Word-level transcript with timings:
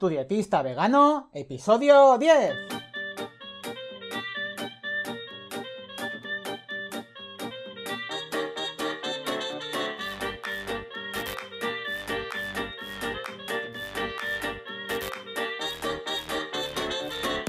Tu 0.00 0.08
dietista 0.08 0.62
vegano, 0.62 1.28
episodio 1.34 2.16
10. 2.16 2.54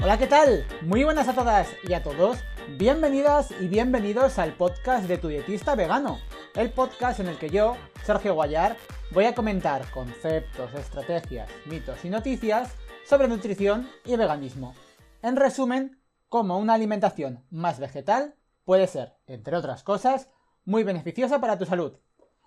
Hola, 0.02 0.18
¿qué 0.18 0.26
tal? 0.26 0.66
Muy 0.82 1.04
buenas 1.04 1.28
a 1.28 1.34
todas 1.34 1.70
y 1.88 1.94
a 1.94 2.02
todos. 2.02 2.36
Bienvenidas 2.76 3.50
y 3.62 3.68
bienvenidos 3.68 4.38
al 4.38 4.52
podcast 4.52 5.06
de 5.06 5.16
Tu 5.16 5.28
dietista 5.28 5.74
vegano, 5.74 6.18
el 6.54 6.70
podcast 6.70 7.18
en 7.20 7.28
el 7.28 7.38
que 7.38 7.48
yo, 7.48 7.76
Sergio 8.04 8.34
Guayar, 8.34 8.76
voy 9.12 9.24
a 9.24 9.34
comentar 9.34 9.90
conceptos, 9.90 10.74
estrategias, 10.74 11.48
mitos 11.64 12.04
y 12.04 12.10
noticias 12.10 12.74
sobre 13.06 13.26
nutrición 13.26 13.88
y 14.04 14.16
veganismo. 14.16 14.74
En 15.22 15.36
resumen, 15.36 15.98
cómo 16.28 16.58
una 16.58 16.74
alimentación 16.74 17.44
más 17.50 17.80
vegetal 17.80 18.34
puede 18.64 18.86
ser, 18.86 19.16
entre 19.26 19.56
otras 19.56 19.82
cosas, 19.82 20.28
muy 20.64 20.84
beneficiosa 20.84 21.40
para 21.40 21.58
tu 21.58 21.64
salud. 21.64 21.94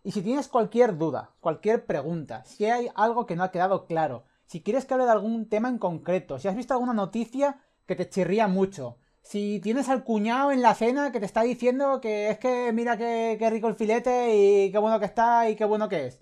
Y 0.04 0.12
si 0.12 0.22
tienes 0.22 0.48
cualquier 0.48 0.98
duda, 0.98 1.34
cualquier 1.40 1.86
pregunta, 1.88 2.44
si 2.46 2.66
hay 2.66 2.90
algo 2.94 3.26
que 3.26 3.36
no 3.36 3.44
ha 3.44 3.52
quedado 3.52 3.88
claro, 3.88 4.26
si 4.46 4.62
quieres 4.62 4.86
que 4.86 4.94
hable 4.94 5.06
de 5.06 5.12
algún 5.12 5.50
tema 5.50 5.68
en 5.68 5.80
concreto, 5.80 6.38
si 6.38 6.48
has 6.48 6.56
visto 6.56 6.76
alguna 6.76 6.94
noticia 6.94 7.60
que 7.88 7.96
te 7.96 8.08
chirría 8.08 8.48
mucho, 8.48 9.00
si 9.26 9.60
tienes 9.60 9.90
al 9.90 10.04
cuñado 10.04 10.52
en 10.52 10.62
la 10.62 10.76
cena 10.76 11.12
que 11.12 11.20
te 11.20 11.26
está 11.26 11.42
diciendo 11.42 12.00
que 12.00 12.30
es 12.30 12.38
que 12.38 12.72
mira 12.72 12.96
qué, 12.96 13.50
rico 13.50 13.68
el 13.68 13.74
filete 13.74 14.36
y 14.36 14.72
qué 14.72 14.78
bueno 14.78 15.00
que 15.00 15.06
está 15.06 15.50
y 15.50 15.56
qué 15.56 15.66
bueno 15.66 15.90
que 15.90 16.06
es, 16.06 16.22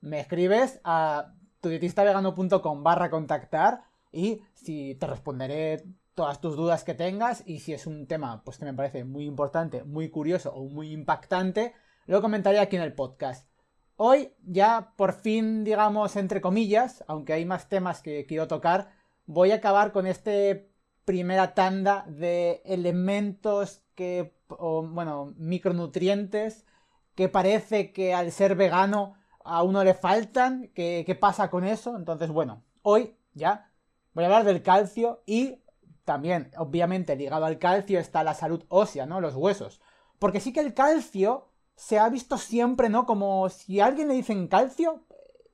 me 0.00 0.20
escribes 0.20 0.80
a 0.84 1.34
tudietistavegano.com 1.60 2.84
barra 2.84 3.10
contactar 3.10 3.82
y 4.12 4.42
si 4.54 4.94
te 4.94 5.08
responderé 5.08 5.82
todas 6.14 6.40
tus 6.40 6.54
dudas 6.54 6.84
que 6.84 6.94
tengas 6.94 7.42
y 7.46 7.58
si 7.58 7.72
es 7.72 7.84
un 7.84 8.06
tema 8.06 8.44
pues 8.44 8.58
que 8.58 8.64
me 8.64 8.74
parece 8.74 9.02
muy 9.02 9.24
importante, 9.24 9.82
muy 9.82 10.08
curioso 10.08 10.54
o 10.54 10.68
muy 10.68 10.92
impactante, 10.92 11.74
lo 12.06 12.22
comentaré 12.22 12.60
aquí 12.60 12.76
en 12.76 12.82
el 12.82 12.94
podcast. 12.94 13.50
Hoy 13.96 14.34
ya 14.44 14.92
por 14.96 15.14
fin, 15.14 15.64
digamos, 15.64 16.14
entre 16.14 16.40
comillas, 16.40 17.02
aunque 17.08 17.32
hay 17.32 17.44
más 17.44 17.68
temas 17.68 18.02
que 18.02 18.24
quiero 18.24 18.46
tocar, 18.46 18.92
voy 19.26 19.50
a 19.50 19.56
acabar 19.56 19.90
con 19.90 20.06
este 20.06 20.75
primera 21.06 21.54
tanda 21.54 22.04
de 22.06 22.60
elementos 22.66 23.82
que, 23.94 24.34
bueno, 24.48 25.32
micronutrientes 25.38 26.66
que 27.14 27.30
parece 27.30 27.92
que 27.92 28.12
al 28.12 28.30
ser 28.30 28.56
vegano 28.56 29.14
a 29.42 29.62
uno 29.62 29.82
le 29.82 29.94
faltan. 29.94 30.70
¿Qué, 30.74 31.04
¿Qué 31.06 31.14
pasa 31.14 31.48
con 31.48 31.64
eso? 31.64 31.96
Entonces, 31.96 32.28
bueno, 32.28 32.62
hoy 32.82 33.16
ya 33.32 33.72
voy 34.12 34.24
a 34.24 34.26
hablar 34.26 34.44
del 34.44 34.62
calcio 34.62 35.22
y 35.24 35.62
también, 36.04 36.50
obviamente, 36.58 37.16
ligado 37.16 37.46
al 37.46 37.58
calcio 37.58 37.98
está 37.98 38.22
la 38.22 38.34
salud 38.34 38.64
ósea, 38.68 39.06
¿no? 39.06 39.20
Los 39.20 39.34
huesos. 39.34 39.80
Porque 40.18 40.40
sí 40.40 40.52
que 40.52 40.60
el 40.60 40.74
calcio 40.74 41.48
se 41.76 41.98
ha 41.98 42.08
visto 42.08 42.36
siempre, 42.36 42.88
¿no? 42.88 43.06
Como 43.06 43.48
si 43.48 43.80
a 43.80 43.86
alguien 43.86 44.08
le 44.08 44.14
dicen 44.14 44.48
calcio, 44.48 45.06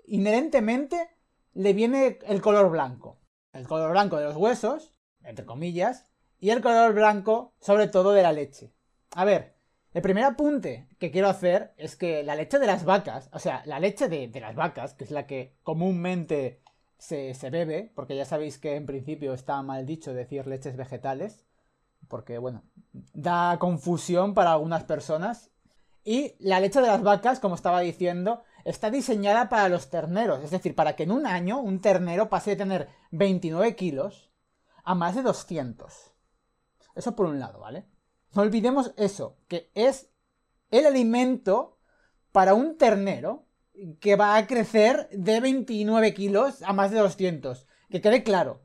inherentemente 0.07 1.11
le 1.53 1.73
viene 1.75 2.19
el 2.27 2.41
color 2.41 2.71
blanco. 2.71 3.19
El 3.53 3.69
color 3.69 3.93
blanco 3.93 4.17
de 4.17 4.25
los 4.25 4.37
huesos, 4.37 4.93
entre 5.25 5.47
comillas, 5.47 6.07
y 6.41 6.51
el 6.51 6.61
color 6.61 6.95
blanco, 6.95 7.55
sobre 7.61 7.89
todo, 7.89 8.13
de 8.13 8.23
la 8.23 8.33
leche. 8.33 8.73
A 9.15 9.25
ver, 9.25 9.55
el 9.95 10.03
primer 10.03 10.25
apunte 10.25 10.89
que 10.99 11.11
quiero 11.11 11.29
hacer 11.29 11.73
es 11.77 11.97
que 11.97 12.23
la 12.23 12.35
leche 12.35 12.59
de 12.59 12.67
las 12.67 12.85
vacas, 12.85 13.29
o 13.33 13.39
sea, 13.39 13.63
la 13.67 13.79
leche 13.79 14.09
de, 14.09 14.41
las 14.41 14.55
vacas, 14.55 14.95
que 14.95 15.05
es 15.05 15.11
la 15.11 15.27
que 15.27 15.55
comúnmente 15.63 16.63
se, 16.99 17.35
se, 17.35 17.51
bebe, 17.51 17.93
porque 17.95 18.17
ya 18.17 18.25
sabéis 18.25 18.59
que 18.59 18.75
en 18.75 18.87
principio 18.87 19.35
está 19.35 19.63
mal 19.63 19.87
dicho 19.87 20.15
decir 20.15 20.47
leches 20.47 20.77
vegetales, 20.77 21.45
porque 22.09 22.39
bueno, 22.39 22.65
da 23.13 23.59
confusión 23.59 24.35
para 24.35 24.53
algunas 24.53 24.85
personas 24.85 25.51
y 26.05 26.35
la 26.41 26.59
leche 26.59 26.81
de 26.81 26.89
las 26.89 27.03
vacas, 27.03 27.39
como 27.39 27.55
estaba 27.55 27.81
diciendo, 27.81 28.43
está 28.65 28.91
diseñada 28.91 29.49
para 29.49 29.69
los 29.69 29.91
terneros. 29.91 30.43
Es 30.43 30.51
decir, 30.51 30.75
para 30.75 30.97
que 30.97 31.05
en 31.05 31.13
un 31.13 31.27
año 31.27 31.61
un 31.61 31.81
ternero 31.81 32.29
pase 32.29 32.51
de 32.51 32.57
tener 32.57 32.89
29 33.13 33.77
kilos 33.77 34.32
a 34.83 34.95
más 34.95 35.15
de 35.15 35.23
200. 35.23 36.13
Eso 36.95 37.17
por 37.17 37.27
un 37.27 37.39
lado, 37.41 37.61
¿vale? 37.61 37.87
No 38.35 38.43
olvidemos 38.43 38.93
eso, 38.97 39.39
que 39.49 39.71
es 39.75 40.11
el 40.71 40.87
alimento 40.87 41.79
para 42.33 42.55
un 42.55 42.77
ternero 42.77 43.47
que 44.01 44.17
va 44.17 44.37
a 44.37 44.47
crecer 44.47 45.09
de 45.11 45.41
29 45.41 46.15
kilos 46.15 46.63
a 46.63 46.73
más 46.73 46.91
de 46.91 46.99
200. 46.99 47.67
Que 47.91 48.01
quede 48.01 48.23
claro. 48.23 48.63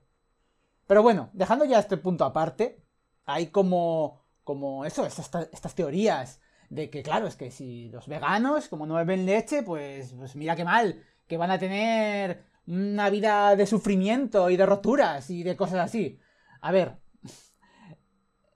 Pero 0.88 1.04
bueno, 1.04 1.30
dejando 1.34 1.66
ya 1.66 1.80
este 1.80 1.98
punto 1.98 2.24
aparte, 2.24 2.82
hay 3.26 3.48
como, 3.48 4.24
como 4.44 4.86
eso, 4.86 5.06
estas 5.06 5.76
teorías 5.76 6.40
de 6.70 6.90
que, 6.90 7.04
claro, 7.04 7.28
es 7.28 7.36
que 7.36 7.52
si 7.52 7.90
los 7.90 8.08
veganos, 8.08 8.68
como 8.68 8.86
no 8.86 8.96
beben 8.96 9.26
leche, 9.26 9.64
pues, 9.64 10.14
pues 10.14 10.36
mira 10.36 10.56
qué 10.56 10.64
mal, 10.64 11.04
que 11.28 11.38
van 11.38 11.52
a 11.52 11.60
tener 11.60 12.46
una 12.68 13.10
vida 13.10 13.56
de 13.56 13.66
sufrimiento 13.66 14.50
y 14.50 14.58
de 14.58 14.66
roturas 14.66 15.30
y 15.30 15.44
de 15.44 15.56
cosas 15.56 15.80
así. 15.80 16.20
A 16.62 16.72
ver, 16.72 16.98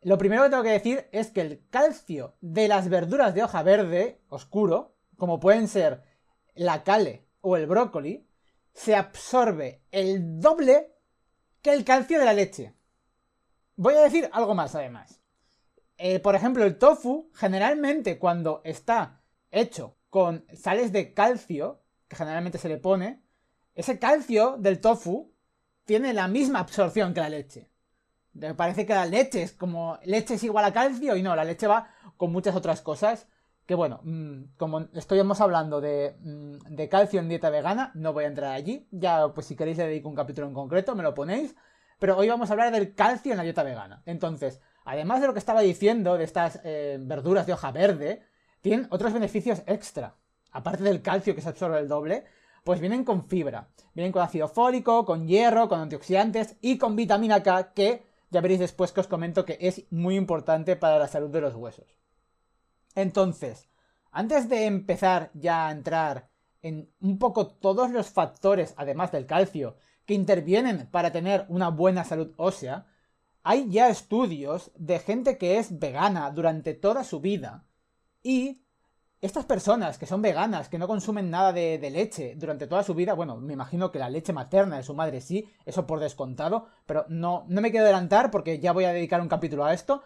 lo 0.01 0.17
primero 0.17 0.43
que 0.43 0.49
tengo 0.49 0.63
que 0.63 0.69
decir 0.69 1.07
es 1.11 1.31
que 1.31 1.41
el 1.41 1.67
calcio 1.69 2.35
de 2.41 2.67
las 2.67 2.89
verduras 2.89 3.33
de 3.33 3.43
hoja 3.43 3.63
verde 3.63 4.21
oscuro, 4.29 4.95
como 5.15 5.39
pueden 5.39 5.67
ser 5.67 6.03
la 6.55 6.83
cale 6.83 7.27
o 7.39 7.55
el 7.55 7.67
brócoli, 7.67 8.27
se 8.73 8.95
absorbe 8.95 9.83
el 9.91 10.39
doble 10.39 10.95
que 11.61 11.73
el 11.73 11.83
calcio 11.85 12.19
de 12.19 12.25
la 12.25 12.33
leche. 12.33 12.73
Voy 13.75 13.93
a 13.93 14.01
decir 14.01 14.29
algo 14.33 14.55
más 14.55 14.75
además. 14.75 15.21
Eh, 15.97 16.19
por 16.19 16.35
ejemplo, 16.35 16.63
el 16.63 16.77
tofu, 16.77 17.29
generalmente 17.33 18.17
cuando 18.17 18.61
está 18.63 19.21
hecho 19.51 19.97
con 20.09 20.45
sales 20.53 20.91
de 20.91 21.13
calcio, 21.13 21.83
que 22.07 22.15
generalmente 22.15 22.57
se 22.57 22.69
le 22.69 22.77
pone, 22.77 23.21
ese 23.73 23.99
calcio 23.99 24.57
del 24.57 24.79
tofu 24.79 25.33
tiene 25.85 26.13
la 26.13 26.27
misma 26.27 26.59
absorción 26.59 27.13
que 27.13 27.21
la 27.21 27.29
leche. 27.29 27.69
Me 28.33 28.55
parece 28.55 28.85
que 28.85 28.93
la 28.93 29.05
leche 29.05 29.43
es 29.43 29.53
como 29.53 29.99
leche 30.03 30.35
es 30.35 30.43
igual 30.43 30.65
a 30.65 30.73
calcio 30.73 31.15
y 31.15 31.23
no, 31.23 31.35
la 31.35 31.43
leche 31.43 31.67
va 31.67 31.89
con 32.17 32.31
muchas 32.31 32.55
otras 32.55 32.81
cosas 32.81 33.27
que 33.65 33.75
bueno, 33.75 34.01
mm, 34.03 34.55
como 34.57 34.81
estuvimos 34.93 35.39
hablando 35.39 35.79
de, 35.79 36.17
mm, 36.19 36.75
de, 36.75 36.89
calcio 36.89 37.19
en 37.19 37.29
dieta 37.29 37.49
vegana, 37.49 37.91
no 37.93 38.11
voy 38.11 38.25
a 38.25 38.27
entrar 38.27 38.51
allí, 38.51 38.87
ya 38.91 39.29
pues 39.33 39.47
si 39.47 39.55
queréis 39.55 39.77
le 39.77 39.87
dedico 39.87 40.09
un 40.09 40.15
capítulo 40.15 40.47
en 40.47 40.53
concreto, 40.53 40.95
me 40.95 41.03
lo 41.03 41.13
ponéis, 41.13 41.55
pero 41.99 42.17
hoy 42.17 42.27
vamos 42.27 42.49
a 42.49 42.53
hablar 42.53 42.71
del 42.71 42.95
calcio 42.95 43.31
en 43.31 43.37
la 43.37 43.43
dieta 43.43 43.63
vegana. 43.63 44.01
Entonces, 44.05 44.59
además 44.83 45.21
de 45.21 45.27
lo 45.27 45.33
que 45.33 45.39
estaba 45.39 45.61
diciendo 45.61 46.17
de 46.17 46.23
estas 46.23 46.59
eh, 46.63 46.97
verduras 46.99 47.45
de 47.45 47.53
hoja 47.53 47.71
verde, 47.71 48.23
tienen 48.61 48.87
otros 48.89 49.13
beneficios 49.13 49.63
extra. 49.67 50.15
Aparte 50.51 50.83
del 50.83 51.01
calcio 51.01 51.33
que 51.33 51.41
se 51.41 51.49
absorbe 51.49 51.79
el 51.79 51.87
doble, 51.87 52.25
pues 52.63 52.79
vienen 52.79 53.03
con 53.03 53.27
fibra. 53.27 53.69
Vienen 53.93 54.11
con 54.11 54.21
ácido 54.21 54.47
fólico, 54.47 55.05
con 55.05 55.27
hierro, 55.27 55.67
con 55.67 55.79
antioxidantes 55.79 56.55
y 56.61 56.77
con 56.77 56.95
vitamina 56.95 57.43
K, 57.43 57.73
que 57.73 58.05
ya 58.29 58.41
veréis 58.41 58.59
después 58.61 58.91
que 58.91 59.01
os 59.01 59.07
comento 59.07 59.45
que 59.45 59.57
es 59.59 59.85
muy 59.91 60.15
importante 60.15 60.75
para 60.75 60.97
la 60.97 61.07
salud 61.07 61.29
de 61.29 61.41
los 61.41 61.55
huesos. 61.55 61.97
Entonces, 62.95 63.69
antes 64.11 64.49
de 64.49 64.65
empezar 64.65 65.31
ya 65.33 65.67
a 65.67 65.71
entrar 65.71 66.29
en 66.61 66.91
un 67.01 67.17
poco 67.17 67.47
todos 67.47 67.91
los 67.91 68.09
factores, 68.09 68.73
además 68.77 69.11
del 69.11 69.25
calcio, 69.25 69.75
que 70.05 70.13
intervienen 70.13 70.87
para 70.91 71.11
tener 71.11 71.45
una 71.49 71.69
buena 71.69 72.03
salud 72.03 72.33
ósea, 72.37 72.85
hay 73.43 73.69
ya 73.69 73.89
estudios 73.89 74.71
de 74.75 74.99
gente 74.99 75.37
que 75.37 75.57
es 75.57 75.79
vegana 75.79 76.29
durante 76.31 76.73
toda 76.73 77.03
su 77.03 77.19
vida 77.19 77.65
y 78.21 78.60
estas 79.21 79.45
personas 79.45 79.99
que 79.99 80.07
son 80.07 80.21
veganas, 80.21 80.67
que 80.67 80.79
no 80.79 80.87
consumen 80.87 81.29
nada 81.29 81.53
de, 81.53 81.77
leche 81.91 82.35
durante 82.35 82.65
toda 82.65 82.83
su 82.83 82.95
vida, 82.95 83.13
bueno, 83.13 83.37
me 83.37 83.53
imagino 83.53 83.91
que 83.91 83.99
la 83.99 84.09
leche 84.09 84.33
materna 84.33 84.77
de 84.77 84.83
su 84.83 84.95
madre 84.95 85.21
sí, 85.21 85.47
eso 85.65 85.85
por 85.85 85.99
descontado, 85.99 86.67
pero 86.87 87.05
no, 87.07 87.45
no 87.47 87.61
me 87.61 87.69
quiero 87.69 87.85
adelantar 87.85 88.31
porque 88.31 88.59
ya 88.59 88.71
voy 88.71 88.85
a 88.85 88.93
dedicar 88.93 89.21
un 89.21 89.29
capítulo 89.29 89.63
a 89.63 89.73
esto, 89.73 90.01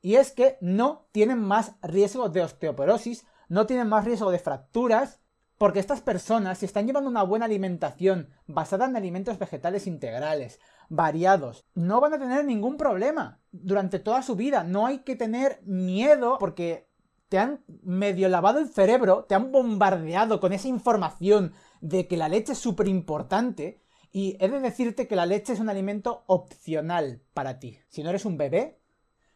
y 0.00 0.14
es 0.14 0.30
que 0.32 0.56
no 0.60 1.08
tienen 1.12 1.40
más 1.40 1.72
riesgo 1.82 2.28
de 2.28 2.42
osteoporosis, 2.42 3.26
no 3.48 3.66
tienen 3.66 3.88
más 3.88 4.04
riesgo 4.04 4.30
de 4.30 4.38
fracturas, 4.38 5.20
porque 5.58 5.80
estas 5.80 6.00
personas, 6.00 6.58
si 6.58 6.64
están 6.64 6.86
llevando 6.86 7.10
una 7.10 7.22
buena 7.22 7.44
alimentación 7.44 8.30
basada 8.46 8.86
en 8.86 8.96
alimentos 8.96 9.38
vegetales 9.38 9.86
integrales, 9.86 10.58
variados, 10.88 11.66
no 11.74 12.00
van 12.00 12.14
a 12.14 12.18
tener 12.18 12.46
ningún 12.46 12.78
problema 12.78 13.40
durante 13.52 13.98
toda 13.98 14.22
su 14.22 14.36
vida. 14.36 14.64
No 14.64 14.86
hay 14.86 15.00
que 15.00 15.16
tener 15.16 15.60
miedo 15.64 16.38
porque 16.40 16.89
te 17.30 17.38
han 17.38 17.64
medio 17.84 18.28
lavado 18.28 18.58
el 18.58 18.68
cerebro, 18.68 19.24
te 19.24 19.36
han 19.36 19.52
bombardeado 19.52 20.40
con 20.40 20.52
esa 20.52 20.66
información 20.66 21.54
de 21.80 22.08
que 22.08 22.16
la 22.16 22.28
leche 22.28 22.52
es 22.52 22.58
súper 22.58 22.88
importante. 22.88 23.80
Y 24.10 24.36
he 24.40 24.48
de 24.48 24.58
decirte 24.58 25.06
que 25.06 25.14
la 25.14 25.26
leche 25.26 25.52
es 25.52 25.60
un 25.60 25.68
alimento 25.68 26.24
opcional 26.26 27.22
para 27.32 27.60
ti. 27.60 27.78
Si 27.88 28.02
no 28.02 28.10
eres 28.10 28.24
un 28.24 28.36
bebé, 28.36 28.80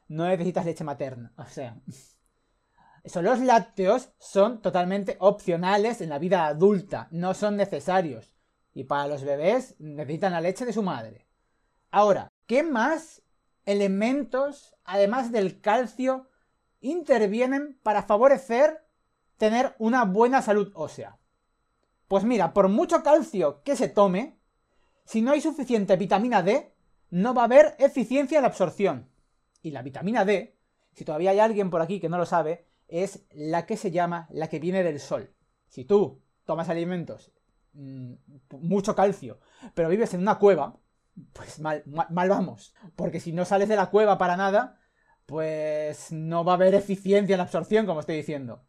no 0.08 0.26
necesitas 0.26 0.66
leche 0.66 0.82
materna. 0.82 1.32
O 1.36 1.44
sea, 1.44 1.80
eso, 3.04 3.22
los 3.22 3.38
lácteos 3.38 4.10
son 4.18 4.60
totalmente 4.60 5.16
opcionales 5.20 6.00
en 6.00 6.08
la 6.08 6.18
vida 6.18 6.46
adulta, 6.46 7.06
no 7.12 7.32
son 7.32 7.56
necesarios. 7.56 8.34
Y 8.72 8.84
para 8.84 9.06
los 9.06 9.22
bebés 9.22 9.76
necesitan 9.78 10.32
la 10.32 10.40
leche 10.40 10.66
de 10.66 10.72
su 10.72 10.82
madre. 10.82 11.28
Ahora, 11.92 12.32
¿qué 12.46 12.64
más 12.64 13.22
elementos, 13.66 14.74
además 14.82 15.30
del 15.30 15.60
calcio, 15.60 16.28
intervienen 16.84 17.78
para 17.82 18.02
favorecer 18.02 18.86
tener 19.36 19.74
una 19.78 20.04
buena 20.04 20.42
salud 20.42 20.70
ósea? 20.74 21.18
Pues 22.08 22.24
mira, 22.24 22.52
por 22.52 22.68
mucho 22.68 23.02
calcio 23.02 23.62
que 23.62 23.76
se 23.76 23.88
tome, 23.88 24.38
si 25.04 25.22
no 25.22 25.32
hay 25.32 25.40
suficiente 25.40 25.96
vitamina 25.96 26.42
D, 26.42 26.74
no 27.10 27.34
va 27.34 27.42
a 27.42 27.46
haber 27.46 27.74
eficiencia 27.78 28.38
en 28.38 28.42
la 28.42 28.48
absorción. 28.48 29.08
Y 29.62 29.70
la 29.70 29.82
vitamina 29.82 30.24
D, 30.24 30.56
si 30.92 31.04
todavía 31.04 31.30
hay 31.30 31.38
alguien 31.38 31.70
por 31.70 31.80
aquí 31.80 32.00
que 32.00 32.08
no 32.08 32.18
lo 32.18 32.26
sabe, 32.26 32.66
es 32.88 33.24
la 33.30 33.66
que 33.66 33.76
se 33.76 33.90
llama 33.90 34.28
la 34.30 34.48
que 34.48 34.60
viene 34.60 34.82
del 34.82 35.00
sol. 35.00 35.32
Si 35.68 35.84
tú 35.84 36.22
tomas 36.44 36.68
alimentos, 36.68 37.32
mm, 37.72 38.12
mucho 38.60 38.94
calcio, 38.94 39.40
pero 39.74 39.88
vives 39.88 40.12
en 40.14 40.20
una 40.20 40.38
cueva, 40.38 40.78
pues 41.32 41.60
mal, 41.60 41.82
mal, 41.86 42.28
vamos. 42.28 42.74
Porque 42.96 43.20
si 43.20 43.32
no 43.32 43.44
sales 43.44 43.68
de 43.68 43.76
la 43.76 43.90
cueva 43.90 44.18
para 44.18 44.36
nada, 44.36 44.78
pues 45.26 46.12
no 46.12 46.44
va 46.44 46.52
a 46.52 46.54
haber 46.56 46.74
eficiencia 46.74 47.34
en 47.34 47.38
la 47.38 47.44
absorción, 47.44 47.86
como 47.86 48.00
estoy 48.00 48.16
diciendo. 48.16 48.62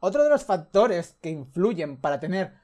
Otro 0.00 0.24
de 0.24 0.30
los 0.30 0.44
factores 0.44 1.16
que 1.20 1.30
influyen 1.30 2.00
para 2.00 2.18
tener, 2.18 2.54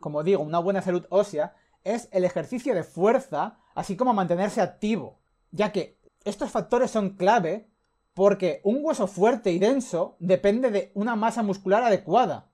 como 0.00 0.22
digo, 0.22 0.42
una 0.42 0.58
buena 0.58 0.82
salud 0.82 1.06
ósea 1.10 1.54
es 1.84 2.08
el 2.12 2.24
ejercicio 2.24 2.74
de 2.74 2.84
fuerza, 2.84 3.58
así 3.74 3.96
como 3.96 4.14
mantenerse 4.14 4.60
activo, 4.60 5.20
ya 5.50 5.72
que 5.72 6.00
estos 6.24 6.50
factores 6.50 6.90
son 6.90 7.10
clave 7.10 7.70
porque 8.14 8.60
un 8.64 8.78
hueso 8.82 9.06
fuerte 9.06 9.52
y 9.52 9.58
denso 9.58 10.16
depende 10.18 10.70
de 10.70 10.92
una 10.94 11.16
masa 11.16 11.42
muscular 11.42 11.82
adecuada. 11.82 12.50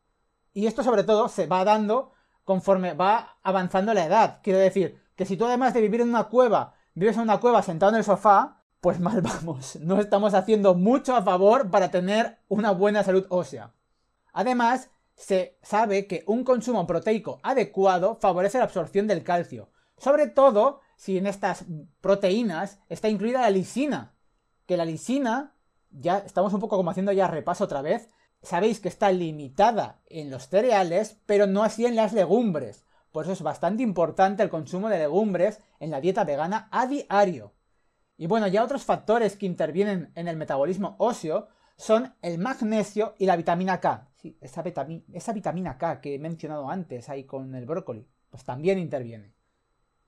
Y 0.53 0.67
esto 0.67 0.83
sobre 0.83 1.05
todo 1.05 1.29
se 1.29 1.47
va 1.47 1.65
dando 1.65 2.13
conforme 2.45 2.95
va 2.95 3.39
avanzando 3.43 3.93
la 3.93 4.07
edad. 4.07 4.41
Quiero 4.43 4.59
decir, 4.59 5.01
que 5.17 5.27
si 5.27 5.37
tú 5.37 5.47
además 5.47 5.75
de 5.75 5.81
vivir 5.81 6.01
en 6.01 6.09
una 6.09 6.25
cueva, 6.25 6.75
vives 6.95 7.17
en 7.17 7.23
una 7.23 7.41
cueva 7.41 7.63
sentado 7.63 7.93
en 7.93 7.99
el 7.99 8.05
sofá, 8.05 8.58
pues 8.81 9.01
mal 9.01 9.21
vamos. 9.23 9.77
No 9.77 10.01
estamos 10.01 10.35
haciendo 10.35 10.75
mucho 10.75 11.15
a 11.17 11.23
favor 11.23 11.71
para 11.71 11.91
tener 11.91 12.39
una 12.49 12.71
buena 12.71 13.03
salud 13.05 13.27
ósea. 13.29 13.73
Además, 14.33 14.91
se 15.17 15.59
sabe 15.63 16.07
que 16.07 16.23
un 16.27 16.45
consumo 16.45 16.87
proteico 16.87 17.41
adecuado 17.43 18.17
favorece 18.21 18.59
la 18.59 18.65
absorción 18.65 19.09
del 19.09 19.25
calcio, 19.25 19.71
sobre 19.97 20.29
todo 20.29 20.81
si 20.97 21.19
en 21.19 21.27
estas 21.27 21.65
proteínas 22.01 22.79
está 22.89 23.09
incluida 23.09 23.41
la 23.41 23.51
lisina, 23.51 24.15
que 24.67 24.77
la 24.77 24.85
lisina, 24.85 25.55
ya 25.91 26.19
estamos 26.19 26.53
un 26.53 26.61
poco 26.61 26.77
como 26.77 26.91
haciendo 26.91 27.11
ya 27.13 27.27
repaso 27.27 27.65
otra 27.65 27.83
vez, 27.83 28.11
sabéis 28.43 28.79
que 28.79 28.89
está 28.89 29.11
limitada 29.11 30.01
en 30.07 30.31
los 30.31 30.49
cereales, 30.49 31.19
pero 31.27 31.47
no 31.47 31.65
así 31.65 31.85
en 31.85 31.97
las 31.97 32.13
legumbres. 32.13 32.85
Por 33.11 33.25
eso 33.25 33.33
es 33.33 33.43
bastante 33.43 33.83
importante 33.83 34.43
el 34.43 34.51
consumo 34.51 34.89
de 34.89 34.99
legumbres 34.99 35.61
en 35.81 35.91
la 35.91 36.01
dieta 36.01 36.25
vegana 36.25 36.69
a 36.71 36.87
diario. 36.87 37.53
Y 38.19 38.27
bueno, 38.27 38.49
ya 38.49 38.65
otros 38.65 38.85
factores 38.85 39.37
que 39.37 39.47
intervienen 39.47 40.11
en 40.17 40.27
el 40.27 40.37
metabolismo 40.37 40.97
óseo 40.99 41.49
son 41.77 42.15
el 42.21 42.39
magnesio 42.39 43.15
y 43.17 43.27
la 43.27 43.37
vitamina 43.37 43.81
K. 43.81 44.09
Sí, 44.17 44.37
esa, 44.41 44.63
vitamina, 45.33 45.79
K 45.79 46.01
que 46.01 46.17
he 46.17 46.19
mencionado 46.19 46.69
antes 46.69 47.09
ahí 47.09 47.25
con 47.25 47.55
el 47.55 47.65
brócoli, 47.65 48.09
pues 48.29 48.43
también 48.43 48.81
interviene. 48.81 49.33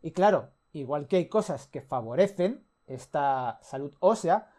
Y 0.02 0.10
claro, 0.10 0.50
igual 0.72 1.06
que 1.06 1.18
hay 1.18 1.28
cosas 1.28 1.68
que 1.68 1.80
favorecen 1.80 2.66
esta 2.88 3.60
salud 3.62 3.94
ósea, 4.00 4.50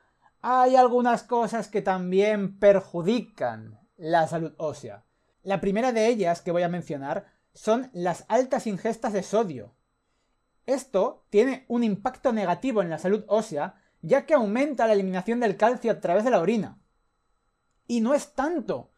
hay 0.41 0.77
algunas 0.77 1.23
cosas 1.23 1.67
que 1.67 1.81
también 1.81 2.57
perjudican 2.57 3.81
la 3.97 4.27
salud 4.29 4.53
ósea. 4.57 5.03
La 5.43 5.59
primera 5.59 5.91
de 5.91 6.07
ellas 6.07 6.41
que 6.41 6.51
voy 6.51 6.63
a 6.63 6.69
mencionar 6.69 7.25
son 7.53 7.89
las 7.91 8.23
altas 8.29 8.65
ingestas 8.65 9.11
de 9.11 9.23
sodio. 9.23 9.75
Esto 10.73 11.25
tiene 11.29 11.65
un 11.67 11.83
impacto 11.83 12.31
negativo 12.31 12.81
en 12.81 12.89
la 12.89 12.97
salud 12.97 13.25
ósea, 13.27 13.75
ya 14.01 14.25
que 14.25 14.33
aumenta 14.33 14.87
la 14.87 14.93
eliminación 14.93 15.41
del 15.41 15.57
calcio 15.57 15.91
a 15.91 15.99
través 15.99 16.23
de 16.23 16.31
la 16.31 16.39
orina. 16.39 16.79
Y 17.87 17.99
no 17.99 18.13
es 18.13 18.33
tanto 18.33 18.93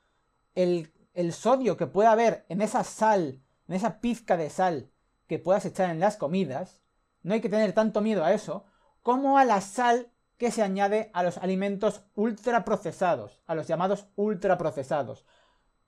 el, 0.54 0.92
sodio 1.32 1.76
que 1.76 1.88
puede 1.88 2.10
haber 2.10 2.46
en 2.48 2.62
esa 2.62 2.84
sal, 2.84 3.42
en 3.68 3.76
esa 3.76 4.02
pizca 4.02 4.38
de 4.38 4.52
sal 4.52 4.92
que 5.28 5.40
puedas 5.40 5.66
echar 5.66 5.90
en 5.90 6.00
las 6.00 6.16
comidas, 6.16 6.80
no 7.24 7.34
hay 7.34 7.42
que 7.42 7.50
tener 7.50 7.74
tanto 7.74 8.02
miedo 8.02 8.24
a 8.24 8.34
eso, 8.34 8.66
como 9.02 9.40
a 9.40 9.46
la 9.46 9.60
sal 9.62 10.12
que 10.38 10.52
se 10.52 10.62
añade 10.62 11.10
a 11.14 11.24
los 11.24 11.38
alimentos 11.40 12.06
ultraprocesados, 12.14 13.42
a 13.48 13.56
los 13.56 13.68
llamados 13.68 14.06
ultraprocesados. 14.16 15.26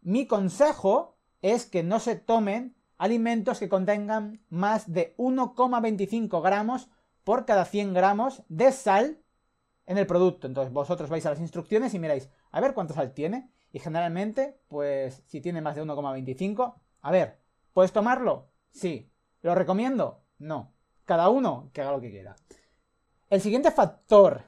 Mi 0.02 0.26
consejo 0.26 1.18
es 1.44 1.68
que 1.68 1.84
no 1.84 2.00
se 2.00 2.16
tomen 2.16 2.76
alimentos 2.98 3.60
que 3.60 3.70
contengan 3.70 4.42
más 4.50 4.92
de 4.92 5.16
1,25 5.18 6.42
gramos 6.42 6.90
por 7.24 7.46
cada 7.46 7.66
100 7.66 7.94
gramos 7.94 8.44
de 8.50 8.72
sal 8.72 9.22
en 9.86 9.98
el 9.98 10.08
producto. 10.08 10.48
Entonces 10.48 10.74
vosotros 10.74 11.10
vais 11.10 11.26
a 11.26 11.32
las 11.32 11.40
instrucciones 11.40 11.94
y 11.94 12.00
miráis 12.00 12.30
a 12.52 12.62
ver 12.62 12.74
cuánta 12.74 12.94
sal 12.94 13.14
tiene. 13.14 13.52
Y 13.72 13.80
generalmente, 13.80 14.62
pues 14.70 15.22
si 15.28 15.42
tiene 15.42 15.62
más 15.62 15.76
de 15.76 15.84
1,25, 15.84 16.76
a 17.02 17.12
ver, 17.12 17.40
¿puedes 17.74 17.92
tomarlo? 17.92 18.50
Sí. 18.72 19.12
¿Lo 19.42 19.54
recomiendo? 19.54 20.24
No. 20.38 20.74
Cada 21.04 21.30
uno 21.30 21.70
que 21.74 21.82
haga 21.82 21.92
lo 21.92 22.02
que 22.02 22.10
quiera. 22.10 22.36
El 23.30 23.42
siguiente 23.42 23.72
factor 23.72 24.44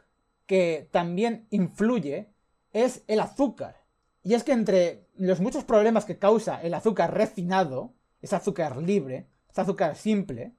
que 0.46 0.88
también 0.92 1.48
influye 1.50 2.34
es 2.72 3.04
el 3.08 3.20
azúcar. 3.20 3.84
Y 4.24 4.34
es 4.34 4.44
que 4.44 4.54
entre 4.54 5.08
los 5.16 5.40
muchos 5.40 5.64
problemas 5.64 6.06
que 6.06 6.20
causa 6.20 6.62
el 6.62 6.74
azúcar 6.74 7.14
refinado, 7.14 7.94
ese 8.28 8.36
azúcar 8.36 8.78
libre, 8.78 9.30
ese 9.50 9.62
azúcar 9.62 9.96
simple, 9.96 10.56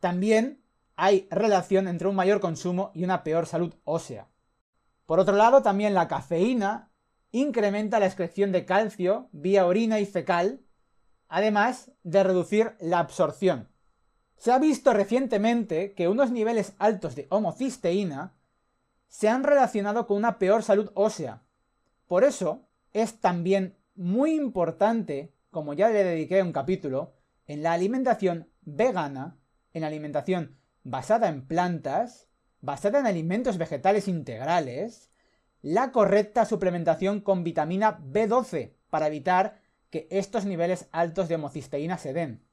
también 0.00 0.62
hay 0.96 1.28
relación 1.30 1.88
entre 1.88 2.08
un 2.08 2.16
mayor 2.16 2.40
consumo 2.40 2.90
y 2.92 3.04
una 3.04 3.22
peor 3.22 3.46
salud 3.46 3.74
ósea. 3.84 4.28
Por 5.06 5.20
otro 5.20 5.36
lado, 5.36 5.62
también 5.62 5.94
la 5.94 6.08
cafeína 6.08 6.90
incrementa 7.30 8.00
la 8.00 8.06
excreción 8.06 8.52
de 8.52 8.64
calcio 8.64 9.28
vía 9.32 9.66
orina 9.66 10.00
y 10.00 10.06
fecal, 10.06 10.60
además 11.28 11.92
de 12.02 12.24
reducir 12.24 12.74
la 12.80 12.98
absorción. 12.98 13.68
Se 14.36 14.52
ha 14.52 14.58
visto 14.58 14.92
recientemente 14.92 15.94
que 15.94 16.08
unos 16.08 16.30
niveles 16.30 16.74
altos 16.78 17.14
de 17.14 17.26
homocisteína 17.30 18.34
se 19.06 19.28
han 19.28 19.44
relacionado 19.44 20.06
con 20.06 20.16
una 20.16 20.38
peor 20.38 20.62
salud 20.62 20.90
ósea. 20.94 21.42
Por 22.06 22.24
eso, 22.24 22.68
es 22.92 23.20
también 23.20 23.76
muy 23.94 24.34
importante, 24.34 25.32
como 25.50 25.74
ya 25.74 25.88
le 25.88 26.04
dediqué 26.04 26.42
un 26.42 26.52
capítulo, 26.52 27.14
en 27.46 27.62
la 27.62 27.72
alimentación 27.72 28.48
vegana, 28.62 29.38
en 29.72 29.82
la 29.82 29.86
alimentación 29.86 30.58
basada 30.84 31.28
en 31.28 31.46
plantas, 31.46 32.28
basada 32.60 32.98
en 33.00 33.06
alimentos 33.06 33.58
vegetales 33.58 34.08
integrales, 34.08 35.10
la 35.62 35.92
correcta 35.92 36.44
suplementación 36.44 37.20
con 37.20 37.44
vitamina 37.44 37.98
B12 37.98 38.74
para 38.90 39.06
evitar 39.06 39.60
que 39.90 40.06
estos 40.10 40.44
niveles 40.44 40.88
altos 40.92 41.28
de 41.28 41.36
homocisteína 41.36 41.98
se 41.98 42.12
den. 42.12 42.44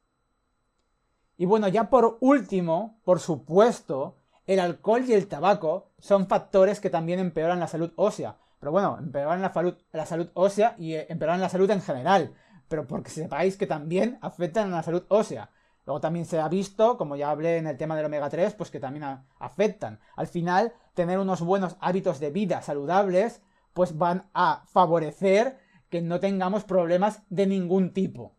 Y 1.37 1.45
bueno, 1.45 1.67
ya 1.67 1.89
por 1.89 2.17
último, 2.21 2.99
por 3.03 3.19
supuesto, 3.19 4.17
el 4.47 4.59
alcohol 4.59 5.03
y 5.07 5.13
el 5.13 5.27
tabaco 5.27 5.91
son 5.99 6.27
factores 6.27 6.79
que 6.79 6.89
también 6.89 7.19
empeoran 7.19 7.59
la 7.59 7.67
salud 7.67 7.91
ósea, 7.95 8.37
pero 8.59 8.71
bueno, 8.71 8.97
empeoran 8.97 9.41
la 9.41 9.53
salud, 9.53 9.75
la 9.91 10.05
salud 10.05 10.29
ósea 10.33 10.75
y 10.77 10.93
eh, 10.93 11.07
empeoran 11.09 11.41
la 11.41 11.49
salud 11.49 11.69
en 11.71 11.81
general. 11.81 12.33
Pero 12.67 12.87
porque 12.87 13.09
sepáis 13.09 13.57
que 13.57 13.67
también 13.67 14.17
afectan 14.21 14.71
a 14.73 14.77
la 14.77 14.83
salud 14.83 15.03
ósea. 15.09 15.51
Luego 15.85 16.01
también 16.01 16.25
se 16.25 16.39
ha 16.39 16.47
visto, 16.47 16.97
como 16.97 17.15
ya 17.15 17.29
hablé 17.29 17.57
en 17.57 17.67
el 17.67 17.77
tema 17.77 17.95
del 17.95 18.05
omega 18.05 18.29
3, 18.29 18.55
pues 18.55 18.71
que 18.71 18.79
también 18.79 19.05
afectan. 19.37 19.99
Al 20.15 20.27
final, 20.27 20.73
tener 20.95 21.19
unos 21.19 21.41
buenos 21.41 21.77
hábitos 21.79 22.19
de 22.19 22.31
vida 22.31 22.61
saludables, 22.63 23.43
pues 23.73 23.97
van 23.97 24.29
a 24.33 24.63
favorecer 24.67 25.59
que 25.89 26.01
no 26.01 26.19
tengamos 26.19 26.63
problemas 26.63 27.21
de 27.29 27.45
ningún 27.45 27.93
tipo. 27.93 28.35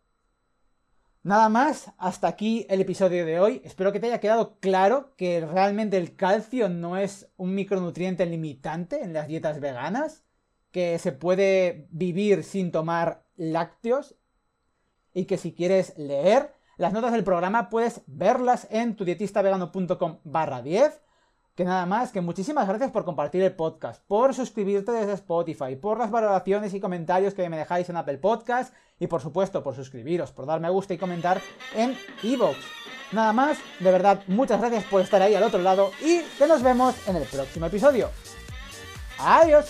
Nada 1.23 1.49
más, 1.49 1.91
hasta 1.97 2.27
aquí 2.27 2.65
el 2.69 2.81
episodio 2.81 3.25
de 3.25 3.39
hoy. 3.39 3.61
Espero 3.63 3.91
que 3.91 3.99
te 3.99 4.07
haya 4.07 4.19
quedado 4.19 4.59
claro 4.59 5.13
que 5.15 5.45
realmente 5.45 5.97
el 5.97 6.15
calcio 6.15 6.69
no 6.69 6.97
es 6.97 7.31
un 7.37 7.55
micronutriente 7.55 8.25
limitante 8.25 9.01
en 9.01 9.13
las 9.13 9.27
dietas 9.27 9.59
veganas, 9.59 10.23
que 10.71 10.99
se 10.99 11.13
puede 11.13 11.87
vivir 11.91 12.43
sin 12.43 12.71
tomar 12.71 13.25
lácteos 13.35 14.16
y 15.17 15.25
que 15.25 15.37
si 15.37 15.53
quieres 15.53 15.97
leer 15.97 16.53
las 16.77 16.93
notas 16.93 17.11
del 17.11 17.23
programa 17.23 17.69
puedes 17.69 18.01
verlas 18.05 18.67
en 18.69 18.95
tudietistavegano.com 18.95 20.19
barra 20.23 20.61
10 20.61 21.01
que 21.55 21.65
nada 21.65 21.87
más, 21.87 22.11
que 22.11 22.21
muchísimas 22.21 22.67
gracias 22.67 22.91
por 22.91 23.03
compartir 23.03 23.41
el 23.41 23.55
podcast, 23.55 24.03
por 24.05 24.35
suscribirte 24.35 24.91
desde 24.91 25.13
Spotify, 25.13 25.75
por 25.75 25.97
las 25.97 26.11
valoraciones 26.11 26.75
y 26.75 26.79
comentarios 26.79 27.33
que 27.33 27.49
me 27.49 27.57
dejáis 27.57 27.89
en 27.89 27.97
Apple 27.97 28.19
Podcast 28.19 28.71
y 28.99 29.07
por 29.07 29.21
supuesto 29.21 29.63
por 29.63 29.73
suscribiros, 29.73 30.31
por 30.31 30.45
dar 30.45 30.59
me 30.59 30.69
gusta 30.69 30.93
y 30.93 30.99
comentar 30.99 31.41
en 31.75 31.97
Evox. 32.21 32.59
Nada 33.11 33.33
más, 33.33 33.57
de 33.79 33.91
verdad, 33.91 34.21
muchas 34.27 34.59
gracias 34.59 34.83
por 34.83 35.01
estar 35.01 35.19
ahí 35.19 35.33
al 35.33 35.41
otro 35.41 35.63
lado 35.63 35.89
y 36.05 36.19
que 36.37 36.45
nos 36.45 36.61
vemos 36.61 36.95
en 37.07 37.15
el 37.15 37.23
próximo 37.23 37.65
episodio. 37.65 38.11
Adiós. 39.17 39.65